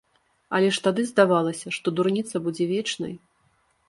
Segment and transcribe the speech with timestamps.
[0.59, 3.13] Але ж тады здавалася, што дурніца будзе вечнай.